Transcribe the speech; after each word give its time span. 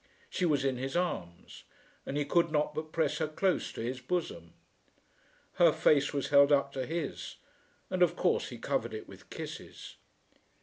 She 0.31 0.45
was 0.47 0.65
in 0.65 0.77
his 0.77 0.95
arms 0.97 1.63
and 2.07 2.17
he 2.17 2.25
could 2.25 2.49
not 2.51 2.73
but 2.73 2.91
press 2.91 3.19
her 3.19 3.27
close 3.27 3.71
to 3.73 3.81
his 3.81 4.01
bosom. 4.01 4.53
Her 5.57 5.71
face 5.71 6.11
was 6.11 6.29
held 6.29 6.51
up 6.51 6.71
to 6.71 6.87
his, 6.87 7.35
and 7.87 8.01
of 8.01 8.15
course 8.15 8.49
he 8.49 8.57
covered 8.57 8.95
it 8.95 9.07
with 9.07 9.29
kisses. 9.29 9.97